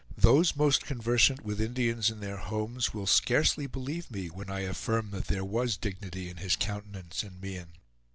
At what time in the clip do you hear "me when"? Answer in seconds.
4.09-4.49